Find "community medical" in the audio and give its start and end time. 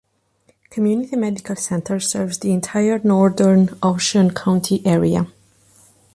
0.71-1.55